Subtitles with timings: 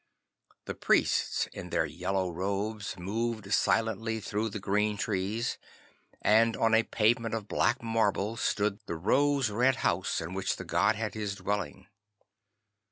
[0.65, 5.59] The priests in their yellow robes moved silently through the green trees,
[6.23, 10.65] and on a pavement of black marble stood the rose red house in which the
[10.65, 11.85] god had his dwelling.